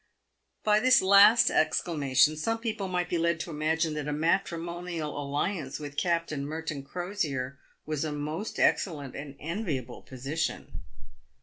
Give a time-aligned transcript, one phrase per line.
[0.63, 5.77] By this last exclamation, some people might be led to imagine that a matrimonial alliance
[5.77, 10.79] with Captain Merton Crosier was a most ex cellent and enviable position.